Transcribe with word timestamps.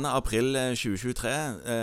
13. 0.00 0.06
april 0.08 0.56
eh, 0.56 0.74
2023 0.74 1.30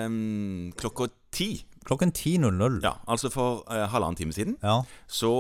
um, 0.06 0.74
klokka 0.78 1.08
ti. 1.32 1.66
Klokken 1.88 2.12
10.00. 2.12 2.82
Ja, 2.84 2.98
altså 3.08 3.30
for 3.32 3.64
uh, 3.72 3.86
halvannen 3.92 4.18
time 4.18 4.34
siden. 4.34 4.58
Ja. 4.64 4.82
Så 5.08 5.32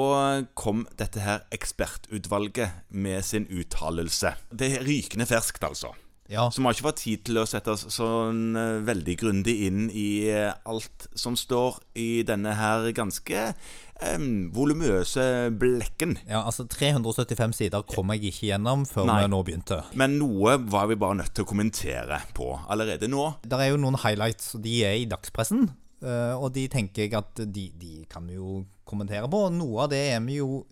kom 0.55 0.85
dette 0.99 1.19
her 1.19 1.43
ekspertutvalget 1.51 2.87
med 2.89 3.25
sin 3.27 3.47
uttalelse. 3.51 4.35
Det 4.51 4.77
er 4.77 4.85
rykende 4.87 5.27
ferskt, 5.27 5.63
altså. 5.63 5.91
Ja. 6.27 6.45
Så 6.51 6.59
vi 6.59 6.67
har 6.67 6.75
ikke 6.75 6.87
fått 6.89 7.01
tid 7.05 7.23
til 7.27 7.39
å 7.39 7.45
sette 7.47 7.71
oss 7.71 7.85
sånn 7.93 8.57
eh, 8.59 8.79
veldig 8.87 9.15
grundig 9.19 9.55
inn 9.67 9.87
i 9.89 10.27
eh, 10.31 10.51
alt 10.67 11.07
som 11.17 11.37
står 11.39 11.79
i 11.99 12.23
denne 12.27 12.55
her 12.59 12.89
ganske 12.97 13.45
eh, 13.47 14.27
volumøse 14.55 15.25
blekken. 15.55 16.17
Ja, 16.27 16.43
altså 16.43 16.67
375 16.67 17.55
sider 17.61 17.87
kom 17.87 18.11
jeg 18.15 18.31
ikke 18.33 18.51
gjennom 18.51 18.85
før 18.89 19.07
Nei. 19.09 19.21
vi 19.23 19.31
nå 19.33 19.41
begynte. 19.47 19.81
Men 19.99 20.17
noe 20.19 20.57
var 20.67 20.91
vi 20.91 20.99
bare 20.99 21.21
nødt 21.21 21.33
til 21.37 21.47
å 21.47 21.51
kommentere 21.53 22.21
på 22.37 22.51
allerede 22.67 23.09
nå. 23.11 23.29
Det 23.47 23.59
er 23.63 23.71
jo 23.71 23.81
noen 23.81 23.99
highlights, 24.03 24.53
og 24.57 24.65
de 24.67 24.81
er 24.87 24.99
i 24.99 25.09
dagspressen. 25.09 25.69
eh, 26.03 26.35
og 26.35 26.51
de 26.59 26.67
tenker 26.71 27.07
jeg 27.07 27.15
at 27.17 27.39
de, 27.45 27.69
de 27.71 28.03
kan 28.11 28.27
vi 28.27 28.35
jo 28.35 28.65
kommentere 28.87 29.27
på. 29.31 29.47
Noe 29.55 29.85
av 29.85 29.91
det 29.95 30.03
er 30.13 30.19
vi 30.27 30.41
jo 30.41 30.65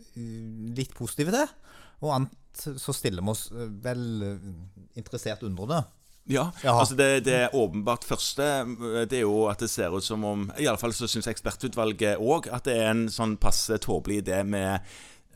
litt 0.76 0.94
positive 0.95 1.31
til. 1.36 1.48
Og 2.03 2.12
så 2.58 2.94
stiller 2.95 3.22
vi 3.26 3.34
oss 3.34 3.48
eh, 3.52 3.70
vel 3.84 4.02
eh, 4.23 4.50
interessert 5.00 5.44
undrende. 5.44 5.84
Ja, 6.26 6.48
Ja. 6.64 6.73
altså 6.80 6.95
det, 6.98 7.23
det 7.28 7.52
åpenbart 7.54 8.02
første 8.04 8.45
Det 9.05 9.20
er 9.20 9.28
jo 9.28 9.44
at 9.45 9.59
det 9.62 9.68
ser 9.70 9.94
ut 9.94 10.02
som 10.04 10.23
om 10.26 10.48
Iallfall 10.58 10.95
så 10.98 11.05
syns 11.05 11.28
ekspertutvalget 11.30 12.18
òg 12.18 12.48
at 12.50 12.66
det 12.66 12.80
er 12.81 12.88
en 12.95 13.04
sånn 13.14 13.36
passe 13.38 13.78
tåpelig 13.78 14.23
idé 14.23 14.40
med 14.44 14.81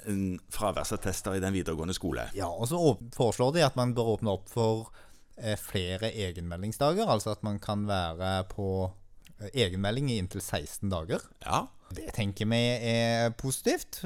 en 0.10 0.40
fraværsattester 0.50 1.36
i 1.38 1.44
den 1.44 1.54
videregående 1.54 1.94
skole. 1.94 2.24
Ja, 2.34 2.48
og 2.50 2.66
så 2.72 2.80
foreslår 3.14 3.54
de 3.60 3.66
at 3.68 3.76
man 3.78 3.94
bør 3.94 4.16
åpne 4.16 4.34
opp 4.34 4.50
for 4.50 4.88
eh, 5.38 5.60
flere 5.62 6.10
egenmeldingsdager. 6.10 7.06
Altså 7.06 7.36
at 7.36 7.44
man 7.46 7.60
kan 7.62 7.84
være 7.86 8.48
på 8.50 8.70
eh, 9.44 9.52
egenmelding 9.68 10.10
i 10.10 10.18
inntil 10.24 10.42
16 10.42 10.90
dager. 10.90 11.22
Ja. 11.46 11.68
Det 11.96 12.12
tenker 12.14 12.46
vi 12.50 12.60
er 12.90 13.32
positivt. 13.40 14.02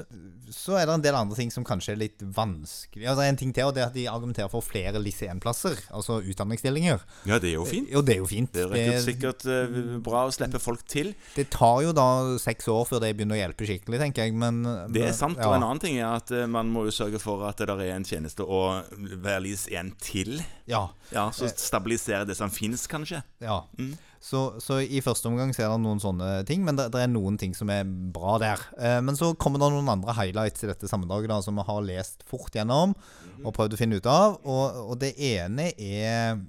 Så 0.54 0.78
er 0.80 0.86
det 0.88 0.94
en 0.96 1.04
del 1.04 1.16
andre 1.18 1.36
ting 1.36 1.52
som 1.52 1.66
kanskje 1.68 1.94
er 1.96 2.00
litt 2.00 2.22
vanskelig. 2.24 3.06
Altså 3.10 3.26
En 3.26 3.40
ting 3.40 3.52
til, 3.56 3.68
og 3.68 3.74
det 3.76 3.84
er 3.84 3.90
at 3.90 3.98
de 3.98 4.06
argumenterer 4.08 4.52
for 4.52 4.64
flere 4.64 5.02
LIS1-plasser, 5.02 5.80
altså 5.92 6.20
utdanningsstillinger. 6.22 7.02
ja, 7.28 7.40
det 7.40 7.50
er 7.52 7.58
jo 7.58 7.66
fint. 7.68 7.90
Jo, 7.92 8.02
det 8.06 8.16
er 8.16 8.22
jo 8.22 8.30
fint. 8.30 8.54
Det 8.54 8.84
er 8.84 9.02
sikkert 9.04 9.46
uh, 9.50 9.98
bra 10.06 10.26
å 10.28 10.32
slippe 10.36 10.62
folk 10.64 10.86
til. 10.88 11.14
det 11.36 11.50
tar 11.54 11.82
jo 11.84 11.92
da 11.96 12.08
seks 12.42 12.68
år 12.72 12.86
før 12.90 13.04
det 13.04 13.14
begynner 13.18 13.36
å 13.38 13.42
hjelpe 13.42 13.68
skikkelig, 13.68 14.00
tenker 14.06 14.28
jeg, 14.28 14.38
men 14.38 14.64
Det 14.94 15.04
er 15.10 15.14
sant. 15.18 15.38
Ja. 15.42 15.50
Og 15.50 15.58
en 15.58 15.68
annen 15.68 15.84
ting 15.84 15.98
er 16.00 16.16
at 16.22 16.32
eh, 16.32 16.48
man 16.48 16.70
må 16.72 16.86
jo 16.88 16.94
sørge 16.96 17.20
for 17.22 17.44
at 17.48 17.58
det 17.60 17.68
der 17.72 17.84
er 17.84 17.96
en 17.98 18.08
tjeneste 18.08 18.46
å 18.46 18.64
være 18.94 19.44
LIS1 19.48 19.94
til. 20.04 20.38
Ja. 20.70 20.88
Ja, 21.12 21.28
Så 21.36 21.50
stabilisere 21.52 22.26
det 22.26 22.38
som 22.40 22.52
finnes, 22.54 22.88
kanskje. 22.88 23.24
ja. 23.44 23.64
Mm. 23.78 23.94
Så, 24.24 24.42
så 24.64 24.78
i 24.80 25.02
første 25.04 25.28
omgang 25.28 25.50
så 25.52 25.66
er 25.66 25.74
det 25.74 25.82
noen 25.84 26.00
sånne 26.00 26.28
ting, 26.48 26.62
men 26.64 26.78
det, 26.80 26.86
det 26.94 27.02
er 27.04 27.10
noen 27.12 27.36
ting 27.40 27.52
som 27.58 27.68
er 27.74 27.84
bra 27.84 28.38
der. 28.40 28.62
Eh, 28.80 29.00
men 29.04 29.20
så 29.20 29.34
kommer 29.36 29.60
det 29.60 29.68
noen 29.74 29.92
andre 29.92 30.16
highlights 30.16 30.64
i 30.64 30.70
dette 30.70 30.88
sammendraget 30.88 31.34
da, 31.34 31.42
som 31.44 31.60
vi 31.60 31.66
har 31.68 31.84
lest 31.84 32.24
fort 32.30 32.56
gjennom 32.56 32.96
og 33.44 33.52
prøvd 33.52 33.76
å 33.76 33.82
finne 33.82 34.00
ut 34.00 34.08
av. 34.08 34.38
Og, 34.48 34.80
og 34.94 35.02
det 35.04 35.12
ene 35.28 35.74
er 35.76 36.40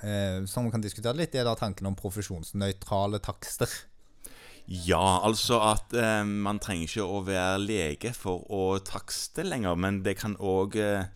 eh, 0.00 0.40
som 0.48 0.64
vi 0.64 0.72
kan 0.72 0.84
diskutere 0.84 1.18
litt, 1.18 1.34
det 1.34 1.42
er 1.42 1.50
da 1.50 1.58
tanken 1.60 1.90
om 1.90 1.98
profesjonsnøytrale 1.98 3.20
takster. 3.20 3.68
Ja, 4.68 5.20
altså 5.24 5.60
at 5.64 5.92
eh, 5.96 6.24
man 6.24 6.60
trenger 6.60 6.88
ikke 6.88 7.04
å 7.04 7.22
være 7.24 7.60
lege 7.62 8.16
for 8.16 8.48
å 8.48 8.64
takste 8.84 9.44
lenger, 9.44 9.76
men 9.80 10.02
det 10.04 10.18
kan 10.20 10.40
òg 10.40 10.80
eh, 10.80 11.08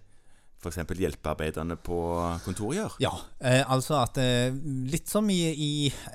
f.eks. 0.62 0.78
hjelpearbeiderne 1.02 1.76
på 1.82 1.98
kontoret 2.44 2.78
gjør? 2.78 2.96
Ja, 3.02 3.12
eh, 3.42 3.62
altså 3.66 3.98
at 4.00 4.18
eh, 4.22 4.54
litt 4.88 5.10
som 5.10 5.28
i, 5.32 5.40
i, 5.50 5.70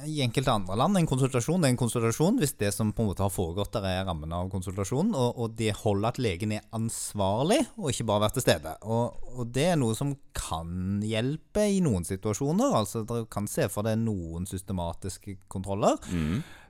i 0.08 0.22
enkelte 0.26 0.53
andre 0.53 0.78
land, 0.80 0.98
en 0.98 1.09
konsultasjon 1.09 1.62
det 1.63 1.69
er 1.69 1.75
en 1.75 1.81
konsultasjon 1.81 2.40
hvis 2.41 2.56
det 2.62 2.72
som 2.75 2.94
på 2.96 3.03
en 3.03 3.12
måte 3.12 3.25
har 3.25 3.34
foregått 3.34 3.75
der 3.75 3.88
er 3.91 4.06
rammen 4.08 4.34
av 4.35 4.52
konsultasjonen, 4.53 5.16
og, 5.18 5.41
og 5.44 5.58
det 5.59 5.74
holder 5.81 6.12
at 6.12 6.22
legen 6.24 6.56
er 6.58 6.68
ansvarlig 6.78 7.59
og 7.75 7.91
ikke 7.91 8.08
bare 8.08 8.25
være 8.28 8.38
til 8.38 8.47
stede. 8.47 8.75
Og, 8.88 9.34
og 9.35 9.52
det 9.56 9.68
er 9.74 9.81
noe 9.81 9.97
som 9.97 10.16
kan 10.38 11.02
hjelpe 11.03 11.68
i 11.68 11.81
noen 11.84 12.08
situasjoner, 12.08 12.78
altså 12.81 13.03
dere 13.08 13.28
kan 13.31 13.50
se 13.52 13.68
for 13.74 13.88
deg 13.88 14.00
noen 14.02 14.47
systematiske 14.50 15.41
kontroller. 15.52 16.00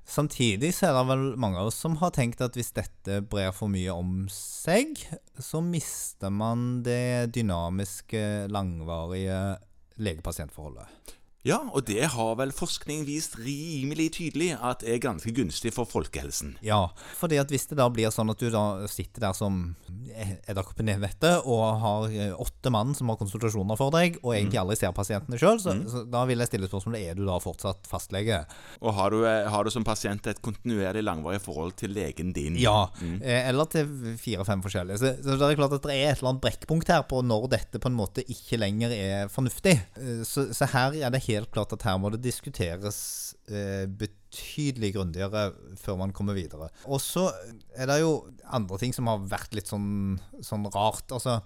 Samtidig 0.08 0.72
så 0.72 0.88
er 0.88 0.96
det 0.96 1.08
vel 1.10 1.24
mange 1.40 1.60
av 1.60 1.68
oss 1.68 1.82
som 1.84 1.98
har 2.00 2.14
tenkt 2.16 2.40
at 2.44 2.56
hvis 2.56 2.72
dette 2.78 3.20
brer 3.28 3.52
for 3.56 3.68
mye 3.72 3.92
om 3.92 4.22
seg, 4.32 4.96
så 5.36 5.60
mister 5.60 6.32
man 6.32 6.80
det 6.86 7.34
dynamiske, 7.36 8.48
langvarige 8.48 9.58
lege-pasient-forholdet. 10.00 10.88
Ja, 11.48 11.60
og 11.72 11.86
det 11.88 12.04
har 12.14 12.34
vel 12.40 12.52
forskning 12.56 13.06
vist 13.08 13.38
rimelig 13.40 14.10
tydelig 14.18 14.52
at 14.56 14.84
er 14.84 15.00
ganske 15.04 15.32
gunstig 15.36 15.74
for 15.76 15.90
folkehelsen. 15.90 16.58
Ja, 16.66 16.90
fordi 17.18 17.40
at 17.42 17.52
hvis 17.54 17.68
det 17.70 17.80
da 17.80 17.88
blir 17.94 18.12
sånn 18.14 18.32
at 18.34 18.42
du 18.42 18.50
da 18.54 18.88
sitter 18.92 19.30
der 19.30 19.38
som 19.38 19.76
edderkopp 20.18 20.82
i 20.82 20.96
og 21.48 21.64
har 21.82 22.08
eh, 22.12 22.34
åtte 22.34 22.72
mann 22.74 22.94
som 22.98 23.12
har 23.12 23.20
konsultasjoner 23.20 23.78
for 23.80 23.94
deg, 23.94 24.18
og 24.24 24.34
egentlig 24.36 24.60
aldri 24.62 24.78
ser 24.80 24.96
pasientene 24.96 25.40
sjøl, 25.40 25.60
så, 25.62 25.76
så 25.90 26.04
da 26.10 26.24
vil 26.28 26.42
jeg 26.42 26.52
stille 26.52 26.70
spørsmålet 26.70 27.12
er 27.12 27.18
du 27.18 27.24
da 27.28 27.38
fortsatt 27.42 27.88
fastlege. 27.90 28.42
Og 28.82 28.96
har 28.98 29.14
du, 29.14 29.22
eh, 29.28 29.48
har 29.52 29.64
du 29.64 29.72
som 29.74 29.86
pasient 29.88 30.28
et 30.28 30.42
kontinuerlig 30.44 31.06
langvarig 31.06 31.42
forhold 31.44 31.78
til 31.80 31.94
legen 31.96 32.34
din? 32.36 32.58
Ja, 32.60 32.90
mm. 33.00 33.20
eller 33.22 33.70
til 33.72 33.90
fire-fem 34.20 34.64
forskjellige. 34.66 35.00
Så, 35.02 35.14
så 35.24 35.38
det 35.38 35.52
er 35.52 35.60
klart 35.60 35.78
at 35.78 35.86
det 35.86 35.96
er 35.96 36.12
et 36.12 36.20
eller 36.20 36.34
annet 36.34 36.44
brekkpunkt 36.44 36.92
her 36.92 37.06
på 37.08 37.22
når 37.26 37.50
dette 37.54 37.82
på 37.82 37.92
en 37.92 37.98
måte 37.98 38.26
ikke 38.26 38.60
lenger 38.60 38.94
er 38.98 39.32
fornuftig. 39.32 39.78
Eh, 40.02 40.24
Så, 40.28 40.50
så 40.56 40.68
her 40.74 40.96
er 40.98 41.14
det 41.14 41.24
helt 41.28 41.37
klart 41.46 41.74
at 41.76 41.86
her 41.86 42.00
må 42.02 42.10
det 42.14 42.24
diskuteres 42.24 42.98
eh, 43.52 43.86
betydelig 43.86 44.94
grundigere 44.96 45.52
før 45.80 46.00
man 46.02 46.14
kommer 46.16 46.38
videre. 46.38 46.70
Og 46.90 47.02
så 47.04 47.28
er 47.78 47.90
det 47.90 48.00
jo 48.02 48.14
andre 48.50 48.80
ting 48.82 48.96
som 48.96 49.10
har 49.12 49.26
vært 49.30 49.54
litt 49.58 49.70
sånn, 49.70 50.18
sånn 50.42 50.66
rart. 50.74 51.14
Altså, 51.14 51.40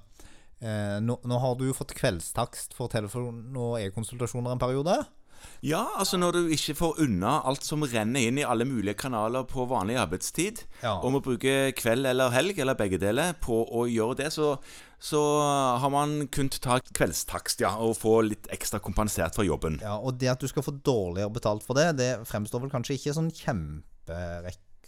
eh, 0.63 0.97
nå, 1.03 1.19
nå 1.27 1.41
har 1.43 1.57
du 1.59 1.67
jo 1.67 1.77
fått 1.77 1.95
kveldstakst 1.97 2.77
for 2.77 2.91
telefon- 2.93 3.57
og 3.59 3.79
e-konsultasjoner 3.81 4.55
en 4.55 4.63
periode. 4.63 4.97
Ja, 5.61 5.83
altså 5.97 6.17
når 6.17 6.31
du 6.31 6.47
ikke 6.55 6.73
får 6.75 6.99
unna 7.03 7.41
alt 7.45 7.63
som 7.63 7.83
renner 7.85 8.23
inn 8.27 8.39
i 8.41 8.45
alle 8.47 8.65
mulige 8.65 8.95
kanaler 8.97 9.43
på 9.49 9.67
vanlig 9.69 9.97
arbeidstid, 10.01 10.63
Ja. 10.83 10.95
og 10.99 11.11
må 11.13 11.21
bruke 11.21 11.71
kveld 11.77 12.05
eller 12.09 12.29
helg, 12.33 12.57
eller 12.59 12.73
begge 12.75 12.97
deler, 13.01 13.33
på 13.41 13.59
å 13.69 13.85
gjøre 13.89 14.17
det, 14.23 14.31
så, 14.33 14.55
så 14.99 15.21
har 15.81 15.89
man 15.93 16.27
kunnet 16.33 16.59
ta 16.61 16.79
kveldstakst, 16.79 17.61
ja, 17.61 17.75
og 17.77 17.95
få 17.97 18.21
litt 18.25 18.47
ekstra 18.53 18.79
kompensert 18.79 19.35
for 19.37 19.43
jobben. 19.45 19.79
Ja, 19.81 19.97
Og 19.99 20.17
det 20.17 20.29
at 20.33 20.39
du 20.41 20.47
skal 20.47 20.63
få 20.63 20.71
dårligere 20.81 21.29
betalt 21.33 21.63
for 21.63 21.73
det, 21.77 21.91
det 21.97 22.11
fremstår 22.29 22.61
vel 22.65 22.73
kanskje 22.73 22.97
ikke 22.97 23.13
sånn 23.17 23.31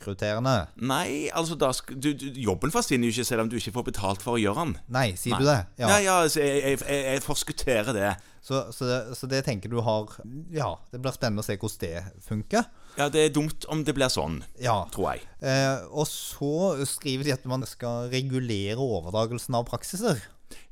kjemperekrutterende. 0.03 0.67
Nei, 0.83 1.29
altså 1.33 1.55
da 1.59 1.71
sk 1.75 1.93
du, 1.95 2.11
du, 2.13 2.25
Jobben 2.43 2.71
forsvinner 2.73 3.07
jo 3.07 3.15
ikke 3.15 3.27
selv 3.27 3.45
om 3.45 3.49
du 3.51 3.57
ikke 3.59 3.73
får 3.75 3.87
betalt 3.91 4.23
for 4.23 4.35
å 4.37 4.41
gjøre 4.41 4.65
den. 4.65 4.75
Nei, 4.93 5.13
sier 5.19 5.35
Nei. 5.35 5.41
du 5.41 5.49
det? 5.49 5.57
Ja, 5.81 5.97
ja, 6.03 6.19
altså, 6.25 6.41
jeg, 6.43 6.61
jeg, 6.63 6.79
jeg, 6.87 7.03
jeg 7.13 7.23
forskutterer 7.25 7.93
det. 7.95 8.13
Så, 8.43 8.59
så, 8.75 8.83
det, 8.89 8.97
så 9.15 9.27
det 9.31 9.45
tenker 9.45 9.71
du 9.71 9.77
har 9.85 10.17
Ja, 10.51 10.73
det 10.91 10.99
blir 10.99 11.15
spennende 11.15 11.43
å 11.43 11.47
se 11.47 11.55
hvordan 11.55 11.79
det 11.79 12.23
funker. 12.25 12.65
Ja, 12.97 13.07
det 13.09 13.21
er 13.23 13.31
dumt 13.33 13.63
om 13.71 13.85
det 13.87 13.95
blir 13.97 14.11
sånn, 14.11 14.41
Ja. 14.61 14.83
tror 14.93 15.13
jeg. 15.13 15.23
Eh, 15.41 15.85
og 15.89 16.05
så 16.09 16.83
skriver 16.85 17.25
de 17.25 17.33
at 17.37 17.47
man 17.49 17.63
skal 17.65 18.09
regulere 18.11 18.77
overdragelsen 18.83 19.55
av 19.57 19.65
praksiser. 19.71 20.19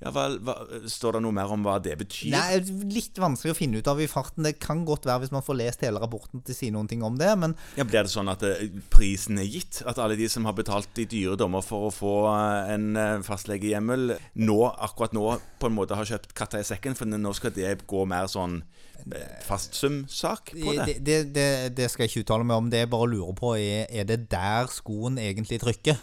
Ja, 0.01 0.09
vel, 0.15 0.39
hva, 0.41 0.55
Står 0.89 1.17
det 1.17 1.21
noe 1.25 1.35
mer 1.35 1.51
om 1.53 1.61
hva 1.65 1.75
det 1.83 1.93
betyr? 1.99 2.33
Nei, 2.33 2.57
Litt 2.91 3.19
vanskelig 3.21 3.53
å 3.53 3.57
finne 3.57 3.81
ut 3.81 3.89
av 3.91 4.01
i 4.01 4.09
farten. 4.09 4.45
Det 4.47 4.55
kan 4.61 4.81
godt 4.87 5.05
være 5.05 5.25
hvis 5.25 5.33
man 5.35 5.45
får 5.45 5.59
lest 5.59 5.85
hele 5.85 6.01
rapporten 6.01 6.41
til 6.41 6.55
å 6.55 6.57
si 6.57 6.71
noen 6.73 6.89
ting 6.89 7.05
om 7.05 7.19
det, 7.21 7.29
men 7.37 7.55
Ja, 7.77 7.85
Blir 7.85 8.07
det 8.07 8.13
sånn 8.13 8.31
at 8.31 8.43
eh, 8.47 8.65
prisen 8.93 9.39
er 9.41 9.49
gitt? 9.49 9.83
At 9.85 10.01
alle 10.01 10.17
de 10.19 10.29
som 10.31 10.47
har 10.49 10.57
betalt 10.57 10.97
i 11.01 11.07
dyre 11.09 11.37
dommer 11.39 11.65
for 11.65 11.89
å 11.89 11.93
få 11.93 12.15
eh, 12.33 12.73
en 12.75 12.91
eh, 12.97 13.17
fastlegehjemmel, 13.25 14.15
nå, 14.41 14.59
akkurat 14.89 15.13
nå 15.17 15.27
på 15.61 15.69
en 15.69 15.77
måte 15.77 15.97
har 15.97 16.09
kjøpt 16.09 16.33
katta 16.37 16.61
i 16.61 16.67
sekken? 16.67 16.97
For 16.97 17.09
nå 17.09 17.35
skal 17.37 17.53
det 17.55 17.75
gå 17.89 18.05
mer 18.09 18.31
sånn 18.31 18.63
fastsum-sak 19.47 20.51
på 20.53 20.73
det? 20.77 20.85
det, 20.85 20.97
det, 21.01 21.17
det, 21.33 21.49
det 21.77 21.89
skal 21.89 22.05
jeg 22.05 22.11
ikke 22.11 22.25
uttale 22.25 22.45
meg 22.47 22.61
om. 22.61 22.69
Det 22.73 22.83
jeg 22.83 22.91
bare 22.91 23.09
lurer 23.09 23.37
på, 23.37 23.53
er 23.57 23.89
er 23.89 24.07
det 24.07 24.23
der 24.31 24.69
skoen 24.71 25.17
egentlig 25.21 25.61
trykker? 25.61 25.97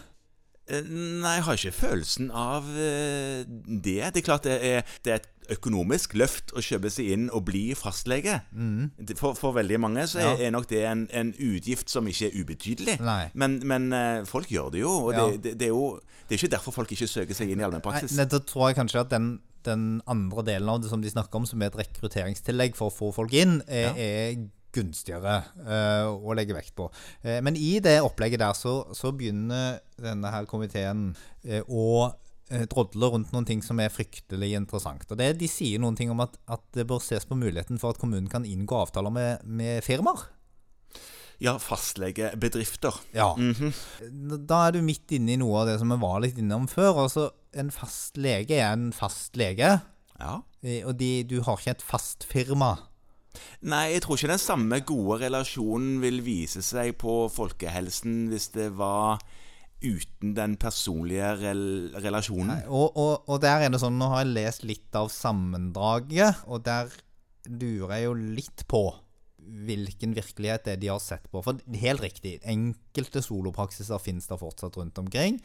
Eh, 0.69 0.85
Nei, 0.89 1.35
jeg 1.39 1.43
har 1.47 1.57
ikke 1.59 1.71
følelsen 1.79 2.31
av 2.31 2.67
eh, 2.77 3.43
det. 3.65 3.99
Det 4.13 4.21
er 4.21 4.25
klart 4.25 4.43
det 4.47 4.57
er, 4.65 4.83
det 5.05 5.13
er 5.15 5.21
et 5.23 5.29
økonomisk 5.49 6.13
løft 6.13 6.51
å 6.53 6.61
kjøpe 6.61 6.91
seg 6.93 7.07
inn 7.15 7.23
og 7.33 7.41
bli 7.47 7.71
fastlege. 7.77 8.35
Mm. 8.53 8.91
For, 9.17 9.33
for 9.33 9.55
veldig 9.57 9.79
mange 9.81 10.03
så. 10.11 10.21
Ja. 10.21 10.35
er 10.45 10.53
nok 10.53 10.67
det 10.69 10.83
en, 10.85 11.07
en 11.09 11.31
utgift 11.33 11.89
som 11.89 12.05
ikke 12.11 12.29
er 12.29 12.37
ubetydelig. 12.43 12.99
Men, 13.33 13.57
men 13.65 13.89
eh, 13.97 14.21
folk 14.29 14.51
gjør 14.53 14.69
det 14.75 14.83
jo, 14.83 14.91
og 15.07 15.13
Ja. 15.17 15.25
det, 15.31 15.41
det, 15.47 15.55
det 15.63 15.69
er 15.71 15.73
jo 15.73 15.87
det 16.29 16.35
er 16.37 16.43
ikke 16.43 16.51
derfor 16.53 16.75
folk 16.75 16.91
ikke 16.93 17.07
søker 17.09 17.33
seg 17.33 17.49
inn 17.49 17.61
i 17.63 17.65
allmennpraksis. 17.65 18.13
nei, 18.19 18.27
da 18.29 18.37
tror 18.45 18.67
jeg 18.69 18.77
kanskje 18.77 19.01
at 19.01 19.09
den, 19.09 19.31
den 19.65 19.87
andre 20.05 20.43
delen 20.45 20.69
av 20.69 20.83
det 20.83 20.91
som 20.91 21.01
de 21.01 21.09
snakker 21.09 21.41
om, 21.41 21.47
som 21.49 21.61
er 21.65 21.71
et 21.71 21.79
rekrutteringstillegg 21.81 22.77
for 22.77 22.91
å 22.91 22.93
få 22.93 23.09
folk 23.15 23.33
inn, 23.33 23.63
er, 23.65 23.87
Ja. 23.89 23.93
er 23.97 24.43
gunstigere 24.75 25.35
eh, 25.65 26.07
å 26.09 26.33
legge 26.37 26.53
vekt 26.57 26.75
på. 26.77 26.89
Eh, 27.23 27.39
men 27.45 27.57
i 27.57 27.79
det 27.83 27.97
opplegget 28.05 28.39
der 28.43 28.53
så, 28.57 28.73
så 28.95 29.11
begynner 29.15 29.79
denne 29.99 30.31
her 30.33 30.45
komiteen 30.49 31.13
eh, 31.43 31.61
å 31.67 32.11
drodle 32.49 33.11
rundt 33.13 33.29
noen 33.29 33.45
ting 33.45 33.59
som 33.61 33.77
er 33.77 33.91
fryktelig 33.93 34.55
interessant. 34.57 35.03
Og 35.13 35.19
det, 35.19 35.35
De 35.37 35.45
sier 35.45 35.77
noen 35.77 35.93
ting 35.97 36.09
om 36.09 36.23
at, 36.23 36.33
at 36.49 36.63
det 36.73 36.87
bør 36.89 36.97
ses 37.05 37.27
på 37.29 37.37
muligheten 37.37 37.77
for 37.77 37.93
at 37.93 37.99
kommunen 38.01 38.25
kan 38.31 38.41
inngå 38.47 38.73
avtaler 38.87 39.13
med, 39.13 39.43
med 39.45 39.83
firmaer. 39.85 40.23
Ja, 41.39 41.53
fastlegebedrifter. 41.61 42.97
Ja. 43.13 43.29
Mhm. 43.37 43.69
Da 44.49 44.63
er 44.67 44.75
du 44.75 44.81
midt 44.83 45.13
inne 45.15 45.35
i 45.35 45.39
noe 45.39 45.61
av 45.61 45.69
det 45.69 45.77
som 45.79 45.93
vi 45.93 45.99
var 46.01 46.19
litt 46.25 46.41
innom 46.41 46.65
før. 46.67 47.03
Altså, 47.05 47.29
En 47.53 47.71
fast 47.73 48.17
lege 48.21 48.57
er 48.59 48.73
en 48.73 48.91
fast 48.93 49.37
lege, 49.39 49.69
Ja. 50.19 50.33
og 50.85 50.97
de, 50.99 51.23
du 51.23 51.39
har 51.41 51.57
ikke 51.57 51.71
et 51.77 51.81
fast 51.85 52.25
firma. 52.29 52.75
Nei, 53.69 53.89
jeg 53.93 54.03
tror 54.03 54.17
ikke 54.17 54.31
den 54.31 54.41
samme 54.41 54.79
gode 54.87 55.19
relasjonen 55.25 55.99
vil 56.03 56.21
vise 56.25 56.63
seg 56.65 56.95
på 57.01 57.21
folkehelsen 57.33 58.25
hvis 58.31 58.49
det 58.55 58.71
var 58.79 59.21
uten 59.79 60.33
den 60.35 60.55
personlige 60.59 61.33
rel 61.39 61.61
relasjonen. 62.03 62.65
Og, 62.67 62.97
og, 62.99 63.29
og 63.29 63.37
der 63.43 63.65
er 63.65 63.71
det 63.71 63.79
sånn, 63.81 63.99
nå 63.99 64.09
har 64.11 64.25
jeg 64.25 64.35
lest 64.35 64.65
litt 64.67 64.97
av 64.97 65.11
sammendraget, 65.13 66.43
og 66.51 66.65
der 66.65 66.91
lurer 67.47 67.95
jeg 67.95 68.09
jo 68.09 68.17
litt 68.39 68.65
på 68.69 68.83
hvilken 69.39 70.13
virkelighet 70.17 70.65
det 70.67 70.75
er 70.75 70.81
de 70.81 70.91
har 70.91 71.01
sett 71.01 71.25
på. 71.31 71.41
For 71.45 71.57
helt 71.81 72.03
riktig, 72.03 72.37
enkelte 72.43 73.23
solopraksiser 73.25 74.01
finnes 74.03 74.27
det 74.29 74.39
fortsatt 74.41 74.77
rundt 74.77 74.99
omkring. 75.01 75.39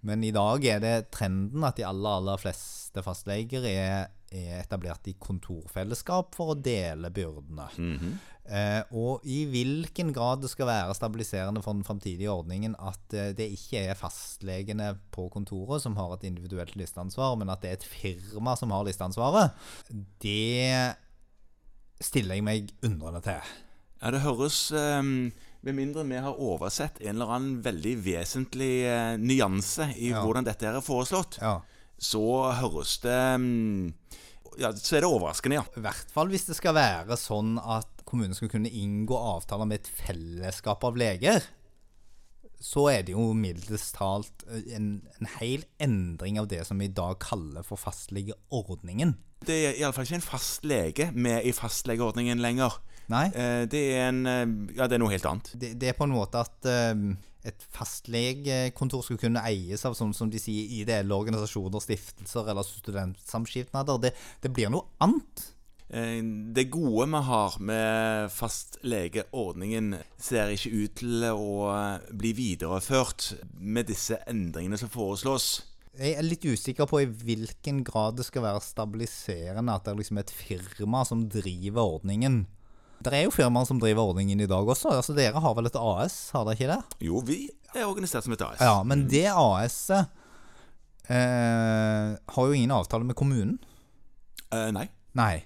Men 0.00 0.24
i 0.24 0.32
dag 0.34 0.64
er 0.68 0.82
det 0.82 0.94
trenden 1.14 1.64
at 1.66 1.78
de 1.78 1.86
aller, 1.88 2.20
aller 2.20 2.40
fleste 2.40 3.02
fastleger 3.04 3.64
er, 3.68 4.08
er 4.30 4.60
etablert 4.60 5.08
i 5.10 5.16
kontorfellesskap 5.18 6.36
for 6.36 6.52
å 6.52 6.58
dele 6.58 7.10
byrdene. 7.14 7.68
eh, 8.44 8.82
og 8.94 9.24
i 9.26 9.40
hvilken 9.50 10.12
grad 10.14 10.44
det 10.44 10.52
skal 10.52 10.68
være 10.70 10.94
stabiliserende 10.98 11.62
for 11.64 11.78
den 11.78 11.86
framtidige 11.86 12.30
ordningen 12.30 12.76
at 12.78 13.16
eh, 13.16 13.32
det 13.36 13.48
ikke 13.56 13.86
er 13.90 13.98
fastlegene 13.98 14.92
på 15.14 15.28
kontoret 15.32 15.82
som 15.82 15.96
har 15.98 16.14
et 16.14 16.28
individuelt 16.28 16.76
listeansvar, 16.78 17.34
men 17.40 17.50
at 17.50 17.64
det 17.64 17.72
er 17.72 17.80
et 17.80 17.90
firma 17.90 18.54
som 18.60 18.74
har 18.76 18.86
listeansvaret, 18.86 19.56
det 20.22 20.94
stiller 22.04 22.36
jeg 22.36 22.44
meg 22.44 22.74
undrende 22.84 23.22
til. 23.24 23.54
Ja, 24.02 24.12
det 24.12 24.20
høres 24.20 24.58
ehm, 24.76 25.30
Med 25.66 25.74
mindre 25.74 26.04
vi 26.06 26.18
har 26.22 26.36
oversett 26.38 27.00
en 27.02 27.16
eller 27.16 27.32
annen 27.34 27.56
veldig 27.64 27.96
vesentlig 28.04 28.72
eh, 28.86 29.16
nyanse 29.18 29.88
i 29.98 30.12
Ja. 30.12 30.20
hvordan 30.22 30.46
dette 30.46 30.62
her 30.68 30.76
er 30.78 30.84
foreslått, 30.86 31.40
Ja. 31.42 31.56
så 31.98 32.22
høres 32.60 33.00
det 33.02 33.10
ehm, 33.34 33.92
Ja, 34.58 34.70
så 34.72 34.96
er 34.96 35.00
det 35.04 35.10
overraskende, 35.10 35.58
ja. 35.58 35.64
I 35.76 35.82
hvert 35.84 36.10
fall 36.14 36.30
hvis 36.32 36.46
det 36.48 36.54
skal 36.56 36.72
være 36.78 37.16
sånn 37.20 37.58
at 37.60 37.90
kommunen 38.08 38.32
skal 38.38 38.48
kunne 38.48 38.70
inngå 38.70 39.12
avtaler 39.18 39.66
med 39.68 39.80
et 39.82 39.90
fellesskap 39.90 40.84
av 40.86 40.96
leger. 40.96 41.42
Så 42.62 42.86
er 42.88 43.02
det 43.04 43.12
jo 43.12 43.34
mildest 43.36 43.98
talt 43.98 44.46
en, 44.72 45.02
en 45.20 45.28
hel 45.40 45.66
endring 45.82 46.38
av 46.40 46.48
det 46.48 46.62
som 46.64 46.78
vi 46.80 46.86
i 46.88 46.94
dag 46.94 47.18
kaller 47.20 47.66
for 47.66 47.76
fastlegeordningen. 47.76 49.16
Det 49.44 49.58
er 49.66 49.76
iallfall 49.82 50.06
ikke 50.08 50.22
en 50.22 50.24
fast 50.30 50.64
lege 50.64 51.10
med 51.12 51.44
i 51.44 51.52
fastlegeordningen 51.52 52.40
lenger. 52.40 52.78
Nei, 53.12 53.26
Eh, 53.34 53.64
Det 53.70 53.82
er 53.94 54.08
en 54.08 54.26
eh, 54.26 54.74
Ja, 54.76 54.86
det 54.88 54.96
er 54.96 55.02
noe 55.02 55.12
helt 55.12 55.26
annet. 55.26 55.52
det, 55.54 55.74
det 55.78 55.88
er 55.88 55.98
på 55.98 56.04
en 56.08 56.14
måte 56.16 56.40
at 56.42 56.66
eh, 56.66 56.94
et 57.46 57.66
fastlegekontor 57.70 59.04
skulle 59.06 59.22
kunne 59.22 59.42
eies 59.46 59.84
av 59.86 59.94
sånn 59.94 60.14
som 60.14 60.30
de 60.30 60.38
sier 60.42 60.66
ideelle 60.82 61.14
organisasjoner, 61.14 61.78
stiftelser 61.80 62.48
eller 62.50 62.66
studentsamskipnader. 62.66 64.00
Det, 64.02 64.10
det 64.42 64.50
blir 64.50 64.72
noe 64.74 64.88
annet. 64.98 65.52
Det 65.86 66.64
gode 66.74 67.06
vi 67.12 67.20
har 67.28 67.54
med 67.62 68.32
fastlegeordningen, 68.34 69.92
ser 70.18 70.50
ikke 70.50 70.72
ut 70.74 70.96
til 70.98 71.22
å 71.30 71.70
bli 72.10 72.32
videreført 72.34 73.28
med 73.62 73.86
disse 73.92 74.18
endringene 74.26 74.78
som 74.80 74.90
foreslås. 74.90 75.62
Jeg 75.96 76.18
er 76.18 76.26
litt 76.26 76.44
usikker 76.44 76.90
på 76.90 77.04
i 77.04 77.06
hvilken 77.06 77.84
grad 77.86 78.18
det 78.18 78.26
skal 78.26 78.42
være 78.44 78.60
stabiliserende 78.66 79.72
at 79.78 79.86
det 79.86 79.94
er 79.94 80.00
liksom 80.02 80.18
et 80.20 80.34
firma 80.34 81.04
som 81.08 81.22
driver 81.30 81.94
ordningen. 82.00 82.42
Det 83.04 83.12
er 83.12 83.26
jo 83.26 83.34
firmaer 83.34 83.68
som 83.68 83.80
driver 83.80 84.12
ordningen 84.12 84.40
i 84.40 84.48
dag 84.50 84.68
også. 84.68 84.94
altså 84.96 85.14
Dere 85.16 85.40
har 85.42 85.56
vel 85.58 85.68
et 85.68 85.78
AS, 85.78 86.16
har 86.34 86.46
dere 86.46 86.56
ikke 86.56 86.70
det? 86.72 87.00
Jo, 87.08 87.20
vi 87.26 87.40
er 87.74 87.84
organisert 87.86 88.24
som 88.26 88.34
et 88.36 88.44
AS. 88.46 88.62
Ja, 88.64 88.78
men 88.86 89.04
det 89.10 89.26
AS-et 89.32 90.08
eh, 91.12 92.16
har 92.16 92.48
jo 92.48 92.56
ingen 92.56 92.74
avtale 92.74 93.06
med 93.06 93.18
kommunen. 93.18 93.58
Eh, 94.50 94.70
nei. 94.74 94.88
Nei. 95.18 95.44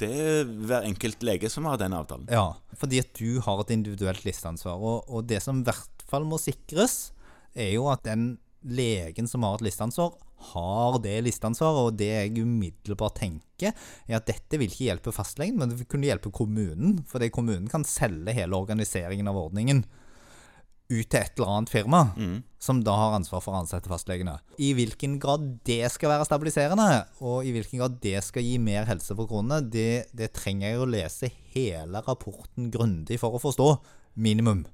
Det 0.00 0.10
er 0.10 0.48
hver 0.66 0.86
enkelt 0.88 1.22
lege 1.26 1.48
som 1.52 1.66
har 1.70 1.78
den 1.80 1.94
avtalen. 1.94 2.26
Ja, 2.32 2.56
fordi 2.78 3.00
at 3.02 3.12
du 3.16 3.40
har 3.44 3.62
et 3.62 3.74
individuelt 3.74 4.24
listeansvar. 4.26 4.78
Og, 4.78 5.08
og 5.08 5.28
det 5.30 5.40
som 5.44 5.62
i 5.62 5.66
hvert 5.66 6.06
fall 6.10 6.26
må 6.28 6.38
sikres, 6.42 7.12
er 7.54 7.76
jo 7.76 7.86
at 7.92 8.02
den 8.06 8.34
legen 8.64 9.28
som 9.30 9.44
har 9.46 9.58
et 9.58 9.66
listeansvar, 9.68 10.16
har 10.52 11.00
det 11.04 11.16
listeansvaret. 11.26 11.88
Og 11.88 11.98
det 11.98 12.10
jeg 12.12 12.44
umiddelbart 12.44 13.18
tenker, 13.22 13.74
er 14.06 14.18
at 14.18 14.28
dette 14.28 14.60
vil 14.60 14.70
ikke 14.70 14.88
hjelpe 14.90 15.14
fastlegen, 15.14 15.58
men 15.60 15.72
det 15.72 15.80
vil 15.80 15.90
kunne 15.94 16.10
hjelpe 16.10 16.32
kommunen. 16.34 17.00
Fordi 17.10 17.32
kommunen 17.34 17.68
kan 17.70 17.86
selge 17.88 18.36
hele 18.36 18.58
organiseringen 18.58 19.30
av 19.30 19.40
ordningen 19.46 19.84
ut 20.92 21.08
til 21.08 21.16
et 21.16 21.38
eller 21.38 21.48
annet 21.50 21.70
firma, 21.72 22.00
som 22.60 22.82
da 22.84 22.92
har 22.98 23.14
ansvar 23.16 23.40
for 23.40 23.54
å 23.54 23.62
ansette 23.62 23.88
fastlegene. 23.88 24.36
I 24.60 24.74
hvilken 24.76 25.16
grad 25.22 25.46
det 25.64 25.88
skal 25.92 26.12
være 26.12 26.26
stabiliserende, 26.28 26.88
og 27.24 27.48
i 27.48 27.54
hvilken 27.54 27.80
grad 27.80 27.96
det 28.04 28.18
skal 28.26 28.44
gi 28.44 28.58
mer 28.60 28.84
helse 28.88 29.16
for 29.16 29.30
kronene, 29.30 29.62
det, 29.64 30.12
det 30.12 30.32
trenger 30.36 30.68
jeg 30.68 30.82
å 30.82 30.90
lese 30.92 31.32
hele 31.54 32.04
rapporten 32.04 32.70
grundig 32.74 33.18
for 33.22 33.36
å 33.36 33.42
forstå. 33.42 33.70
Minimum. 34.14 34.66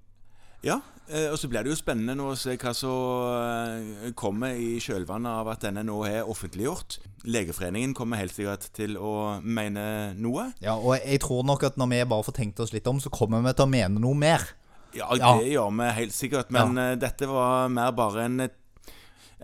Ja, 0.67 0.81
eh, 1.09 1.31
og 1.33 1.39
så 1.41 1.49
blir 1.49 1.65
det 1.65 1.73
jo 1.73 1.79
spennende 1.79 2.15
nå 2.19 2.31
å 2.33 2.37
se 2.39 2.57
hva 2.61 2.73
som 2.77 2.93
eh, 3.33 4.11
kommer 4.19 4.59
i 4.61 4.75
kjølvannet 4.83 5.41
av 5.41 5.49
at 5.55 5.63
denne 5.65 5.85
nå 5.89 6.03
er 6.09 6.29
offentliggjort. 6.29 6.99
Legeforeningen 7.25 7.95
kommer 7.97 8.21
helt 8.21 8.35
sikkert 8.37 8.69
til 8.77 8.97
å 9.01 9.41
mene 9.41 10.13
noe. 10.21 10.51
Ja, 10.65 10.77
og 10.77 10.99
jeg 11.01 11.21
tror 11.25 11.45
nok 11.49 11.65
at 11.69 11.81
når 11.81 11.93
vi 11.95 12.03
bare 12.13 12.27
får 12.29 12.37
tenkt 12.43 12.61
oss 12.65 12.75
litt 12.77 12.89
om, 12.93 13.01
så 13.01 13.13
kommer 13.13 13.41
vi 13.45 13.53
til 13.57 13.67
å 13.69 13.73
mene 13.73 14.01
noe 14.05 14.17
mer. 14.17 14.45
Ja, 14.93 15.07
Ja. 15.15 15.37
det 15.39 15.53
gjør 15.53 15.71
vi 15.79 15.91
helt 16.01 16.15
sikkert, 16.17 16.49
men 16.51 16.77
ja. 16.77 16.95
dette 16.99 17.29
var 17.31 17.69
mer 17.71 17.93
bare 17.95 18.25
en, 18.27 18.41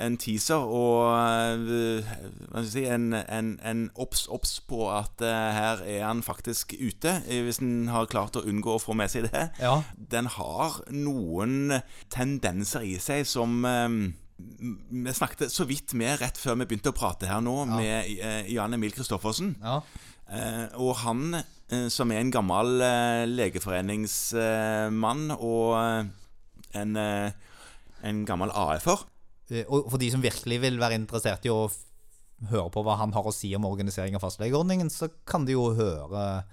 en 0.02 0.16
teaser 0.20 0.60
og 0.60 1.14
eh, 1.16 2.04
hva 2.50 2.60
skal 2.60 2.62
jeg 2.62 2.72
si, 2.72 2.84
en, 2.92 3.14
en, 3.16 3.60
en 3.64 3.90
obs 4.02 4.26
obs 4.32 4.60
på 4.68 4.90
at 4.92 5.20
eh, 5.24 5.52
her 5.56 5.76
er 5.86 6.04
han 6.04 6.22
faktisk 6.26 6.74
ute, 6.76 7.22
eh, 7.24 7.42
hvis 7.46 7.60
en 7.64 7.88
har 7.92 8.06
klart 8.12 8.36
å 8.36 8.44
unngå 8.46 8.70
å 8.76 8.82
få 8.82 8.92
med 8.98 9.08
seg 9.12 9.22
det. 9.30 9.44
Ja. 9.62 9.74
Den 9.96 10.26
har 10.36 10.70
noen 10.92 11.72
tendenser 12.12 12.82
i 12.84 12.98
seg 13.02 13.26
som 13.28 13.66
Vi 14.36 15.12
snakket 15.16 15.52
så 15.52 15.64
vidt 15.64 15.94
med 15.96 16.20
rett 16.20 16.36
før 16.36 16.54
vi 16.60 16.66
begynte 16.68 16.90
å 16.92 16.96
prate 16.96 17.26
her 17.30 17.40
nå, 17.40 17.64
med 17.72 18.04
eh, 18.20 18.44
Jan 18.52 18.74
Emil 18.76 18.92
Kristoffersen. 18.96 19.56
Ja. 19.62 19.80
Og 20.82 20.92
han, 21.04 21.36
som 21.94 22.10
er 22.10 22.18
en 22.18 22.34
gammel 22.34 22.82
legeforeningsmann 23.30 25.30
og 25.36 25.78
en, 26.74 26.98
en 26.98 28.24
gammel 28.26 28.50
AF-er 28.50 29.06
Og 29.68 29.90
for 29.92 29.98
de 30.02 30.10
som 30.10 30.22
virkelig 30.24 30.60
vil 30.64 30.78
være 30.82 30.98
interessert 30.98 31.44
i 31.46 31.52
å 31.54 31.66
høre 32.50 32.68
på 32.74 32.82
hva 32.84 32.98
han 33.00 33.12
har 33.16 33.24
å 33.24 33.32
si 33.32 33.54
om 33.56 33.64
organisering 33.64 34.16
av 34.18 34.24
fastlegeordningen, 34.26 34.90
så 34.92 35.08
kan 35.28 35.46
de 35.48 35.54
jo 35.56 35.70
høre 35.78 36.44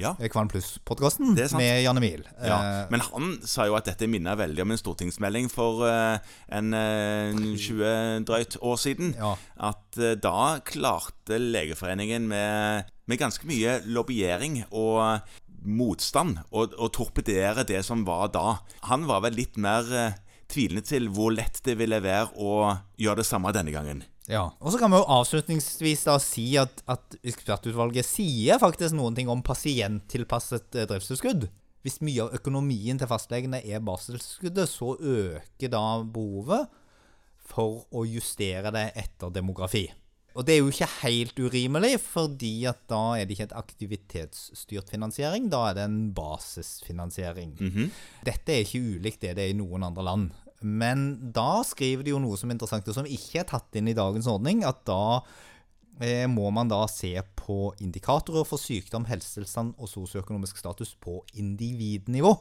Ja. 0.00 0.14
Kvalm 0.16 0.30
Kvam 0.32 0.48
Pluss-podkasten 0.48 1.34
med 1.58 1.82
Jan 1.84 1.98
Emil. 2.00 2.22
ja. 2.42 2.56
Eh, 2.82 2.86
Men 2.90 3.00
han 3.00 3.38
sa 3.44 3.66
jo 3.66 3.74
at 3.76 3.84
dette 3.84 4.06
minner 4.08 4.34
veldig 4.36 4.62
om 4.64 4.70
en 4.72 4.78
stortingsmelding 4.80 5.50
for 5.52 5.84
eh, 5.86 6.18
en 6.48 6.72
eh, 6.74 7.32
20 7.36 8.24
drøyt 8.24 8.56
år 8.62 8.76
siden. 8.80 9.14
Ja. 9.18 9.36
At 9.60 9.98
eh, 9.98 10.14
da 10.16 10.58
klarte 10.64 11.38
Legeforeningen 11.38 12.26
med, 12.26 12.84
med 13.06 13.18
ganske 13.20 13.46
mye 13.46 13.80
lobbyering 13.84 14.62
og 14.72 15.20
motstand 15.62 16.40
å 16.50 16.88
torpedere 16.90 17.62
det 17.68 17.84
som 17.86 18.04
var 18.04 18.32
da. 18.34 18.58
Han 18.88 19.06
var 19.06 19.20
vel 19.28 19.36
litt 19.38 19.56
mer 19.60 19.92
eh, 19.92 20.12
tvilende 20.52 20.84
til 20.86 21.08
hvor 21.12 21.32
lett 21.34 21.60
det 21.66 21.76
ville 21.80 22.00
være 22.04 22.32
å 22.36 22.74
gjøre 23.00 23.22
det 23.22 23.28
samme 23.28 23.52
denne 23.54 23.74
gangen. 23.74 24.04
Ja, 24.30 24.52
og 24.62 24.70
så 24.70 24.78
kan 24.78 24.92
vi 24.92 25.00
jo 25.00 25.08
avslutningsvis 25.10 26.04
da 26.06 26.14
si 26.22 26.52
at, 26.60 26.84
at 26.90 27.16
ekspertutvalget 27.26 28.06
sier 28.06 28.60
faktisk 28.62 28.94
noen 28.94 29.16
ting 29.18 29.30
om 29.32 29.42
pasienttilpasset 29.44 30.78
eh, 30.78 30.86
driftstilskudd. 30.90 31.48
Hvis 31.82 31.98
mye 32.06 32.28
av 32.28 32.36
økonomien 32.38 33.00
til 33.00 33.10
fastlegene 33.10 33.58
er 33.66 33.82
basistilskuddet, 33.82 34.70
så 34.70 34.94
øker 34.94 35.72
da 35.72 35.82
behovet 36.06 36.70
for 37.52 37.82
å 37.90 38.04
justere 38.06 38.70
det 38.74 38.92
etter 39.02 39.34
demografi. 39.34 39.88
Og 40.32 40.46
det 40.48 40.54
er 40.54 40.62
jo 40.62 40.70
ikke 40.72 40.88
helt 41.02 41.40
urimelig, 41.42 41.96
fordi 42.00 42.52
at 42.70 42.78
da 42.88 43.00
er 43.18 43.26
det 43.26 43.34
ikke 43.34 43.48
et 43.50 43.58
aktivitetsstyrt 43.58 44.92
finansiering, 44.94 45.50
da 45.52 45.66
er 45.68 45.76
det 45.76 45.84
en 45.84 45.98
basisfinansiering. 46.16 47.52
Dette 48.24 48.54
er 48.54 48.64
ikke 48.64 48.80
ulikt 48.94 49.26
det 49.26 49.34
det 49.36 49.44
er 49.44 49.52
i 49.52 49.58
noen 49.58 49.84
andre 49.90 50.06
land. 50.06 50.30
Men 50.62 51.32
da 51.32 51.62
skriver 51.66 52.02
de 52.06 52.10
jo 52.14 52.18
noe 52.22 52.36
som 52.36 52.50
er 52.50 52.54
interessant, 52.56 52.88
og 52.88 52.94
som 52.94 53.06
ikke 53.08 53.40
er 53.40 53.48
tatt 53.50 53.74
inn 53.78 53.88
i 53.88 53.94
dagens 53.96 54.26
ordning, 54.30 54.64
at 54.64 54.84
da 54.88 55.20
eh, 56.00 56.26
må 56.26 56.50
man 56.54 56.68
da 56.70 56.86
se 56.90 57.14
på 57.36 57.74
indikatorer 57.82 58.46
for 58.48 58.58
sykdom, 58.58 59.04
helsetilstand 59.06 59.74
og 59.78 59.88
sosioøkonomisk 59.92 60.56
status 60.62 60.94
på 60.98 61.20
individnivå. 61.34 62.32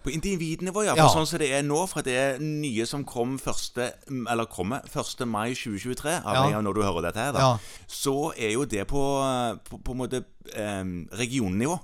På 0.00 0.08
individnivå, 0.08 0.86
ja. 0.86 0.94
For 0.94 1.02
Ja. 1.02 1.08
sånn 1.12 1.26
som 1.28 1.38
det 1.42 1.50
er 1.52 1.62
nå, 1.62 1.86
fra 1.86 2.00
det 2.00 2.40
nye 2.40 2.86
som 2.86 3.04
kom 3.04 3.38
første, 3.38 3.92
eller 4.08 4.46
kommer 4.46 4.80
1. 4.88 5.26
mai 5.28 5.52
2023, 5.52 6.22
avhengig 6.24 6.52
Ja. 6.52 6.56
av 6.58 6.64
når 6.64 6.74
du 6.74 6.82
hører 6.82 7.02
dette 7.02 7.20
her, 7.20 7.32
da, 7.32 7.38
Ja. 7.38 7.58
så 7.86 8.32
er 8.38 8.52
jo 8.54 8.64
det 8.64 8.86
på, 8.88 9.58
på, 9.68 9.82
på 9.84 9.92
en 9.92 9.98
måte 9.98 10.24
eh, 10.54 10.84
regionnivå. 11.18 11.78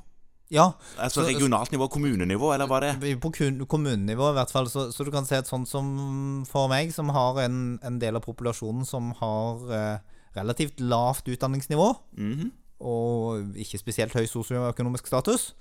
Ja, 0.50 0.72
Altså 0.98 1.22
Så- 1.22 1.26
regionalt 1.26 1.72
nivå, 1.72 1.88
kommunenivå, 1.90 2.52
eller 2.54 2.66
hva 2.70 2.80
det 2.80 3.18
på 3.20 3.30
kommunenivå 3.66 4.30
i 4.30 4.36
hvert 4.36 4.50
fall. 4.50 4.66
Så, 4.70 4.92
så 4.94 5.04
du 5.04 5.10
kan 5.10 5.24
se 5.26 5.36
et 5.36 5.46
sånt 5.48 5.66
som 5.68 6.44
for 6.46 6.68
meg, 6.68 6.92
som 6.94 7.08
har 7.08 7.40
en, 7.44 7.78
en 7.82 7.98
del 7.98 8.14
av 8.16 8.22
populasjonen 8.22 8.86
som 8.86 9.10
har 9.18 9.72
eh, 9.72 9.98
relativt 10.36 10.78
lavt 10.80 11.26
utdanningsnivå, 11.26 11.88
Mhm. 12.16 12.52
og 12.80 13.56
ikke 13.56 13.78
spesielt 13.80 14.12
høy 14.14 14.26
sosioøkonomisk 14.26 15.06
status. 15.08 15.54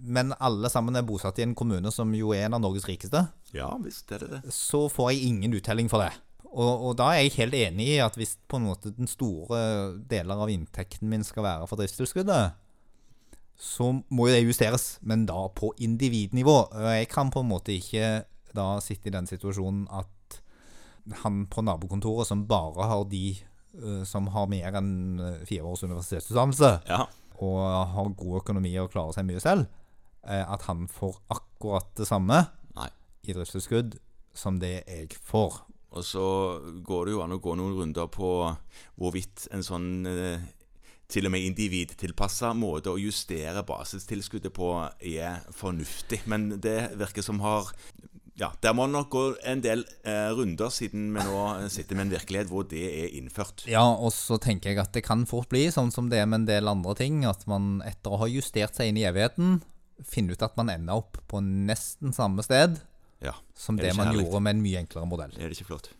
Men 0.00 0.32
alle 0.40 0.68
sammen 0.70 0.94
er 0.94 1.02
bosatt 1.02 1.38
i 1.40 1.42
en 1.42 1.54
kommune 1.54 1.90
som 1.90 2.12
jo 2.14 2.30
er 2.32 2.44
en 2.46 2.54
av 2.54 2.60
Norges 2.62 2.84
rikeste. 2.86 3.24
Ja 3.52 3.72
visst 3.82 4.12
er 4.12 4.18
det 4.22 4.30
det. 4.30 4.42
så 4.54 4.88
får 4.88 5.10
jeg 5.12 5.26
ingen 5.32 5.52
uttelling 5.58 5.88
for 5.90 5.98
det. 6.04 6.12
Og, 6.52 6.82
og 6.90 6.96
da 6.98 7.10
er 7.14 7.22
jeg 7.24 7.32
helt 7.38 7.54
enig 7.54 7.86
i 7.96 7.98
at 8.02 8.14
hvis 8.18 8.36
på 8.50 8.56
en 8.58 8.66
måte 8.66 8.90
den 8.96 9.06
store 9.06 9.98
deler 10.10 10.34
av 10.42 10.48
inntekten 10.50 11.08
min 11.08 11.22
skal 11.24 11.42
være 11.46 11.66
for 11.70 11.76
driftstilskuddet, 11.78 12.52
så 13.60 13.90
må 14.08 14.28
jo 14.28 14.32
det 14.34 14.44
justeres, 14.46 14.94
men 15.04 15.26
da 15.28 15.42
på 15.52 15.72
individnivå. 15.84 16.54
Jeg 16.96 17.08
kan 17.12 17.28
på 17.32 17.42
en 17.44 17.50
måte 17.50 17.74
ikke 17.76 18.22
da 18.56 18.78
sitte 18.82 19.10
i 19.10 19.14
den 19.14 19.28
situasjonen 19.28 19.84
at 19.92 20.40
han 21.22 21.42
på 21.50 21.62
nabokontoret 21.66 22.28
som 22.28 22.46
bare 22.48 22.86
har 22.88 23.04
de 23.10 23.24
eh, 23.36 24.02
som 24.08 24.28
har 24.32 24.48
mer 24.50 24.76
enn 24.80 25.20
eh, 25.20 25.42
fire 25.48 25.66
års 25.68 25.84
universitetsutdannelse, 25.84 26.70
Ja. 26.88 27.04
og 27.40 27.60
har 27.94 28.08
god 28.16 28.40
økonomi 28.42 28.72
og 28.80 28.90
klarer 28.92 29.16
seg 29.16 29.28
mye 29.28 29.40
selv, 29.44 29.66
eh, 30.24 30.44
at 30.44 30.62
han 30.68 30.86
får 30.88 31.20
akkurat 31.36 31.92
det 32.00 32.08
samme 32.08 32.40
Nei. 32.76 32.88
i 33.28 33.32
driftstilskudd 33.36 33.98
som 34.34 34.58
det 34.62 34.84
jeg 34.88 35.10
får. 35.26 35.60
Og 35.90 36.04
så 36.06 36.24
går 36.86 37.06
det 37.08 37.12
jo 37.16 37.22
an 37.24 37.32
å 37.34 37.40
gå 37.42 37.56
noen 37.58 37.76
runder 37.76 38.06
på 38.12 38.28
hvorvidt 39.00 39.48
en 39.52 39.64
sånn 39.66 39.88
til 41.10 41.26
og 41.28 41.32
med 41.34 41.42
individtilpassa 41.46 42.52
måte 42.56 42.92
å 42.92 42.98
justere 43.00 43.62
basistilskuddet 43.66 44.52
på 44.56 44.70
er 45.10 45.40
fornuftig. 45.56 46.22
Men 46.30 46.48
det 46.62 46.92
virker 47.00 47.22
som 47.26 47.40
har 47.44 47.72
Ja, 48.40 48.48
der 48.64 48.72
må 48.72 48.86
nok 48.88 49.10
gå 49.12 49.22
en 49.44 49.60
del 49.60 49.82
eh, 50.08 50.30
runder, 50.32 50.70
siden 50.72 51.10
vi 51.12 51.20
nå 51.26 51.40
sitter 51.68 51.98
med 51.98 52.06
en 52.06 52.12
virkelighet 52.14 52.48
hvor 52.48 52.64
det 52.70 52.80
er 52.88 53.10
innført. 53.18 53.66
Ja, 53.68 53.82
og 53.84 54.14
så 54.16 54.38
tenker 54.40 54.70
jeg 54.72 54.80
at 54.80 54.94
det 54.96 55.02
kan 55.04 55.26
fort 55.28 55.50
bli 55.52 55.66
sånn 55.74 55.90
som 55.92 56.08
det 56.08 56.22
er 56.22 56.26
med 56.30 56.40
en 56.42 56.46
del 56.48 56.70
andre 56.70 56.94
ting, 56.96 57.18
at 57.28 57.44
man 57.50 57.82
etter 57.84 58.14
å 58.16 58.22
ha 58.22 58.30
justert 58.32 58.78
seg 58.78 58.88
inn 58.94 58.96
i 59.02 59.04
evigheten, 59.10 59.58
finner 60.08 60.32
ut 60.38 60.46
at 60.46 60.56
man 60.56 60.70
ender 60.72 61.02
opp 61.02 61.18
på 61.28 61.42
nesten 61.44 62.14
samme 62.16 62.40
sted 62.46 62.78
Ja, 63.20 63.34
som 63.52 63.76
det 63.76 63.90
det 63.90 63.96
man 63.98 64.08
herlig? 64.08 64.24
gjorde 64.24 64.40
med 64.46 64.56
en 64.56 64.62
mye 64.64 64.80
enklere 64.86 65.10
modell. 65.10 65.34
er 65.36 65.50
det 65.52 65.58
ikke 65.58 65.68
flott? 65.74 65.90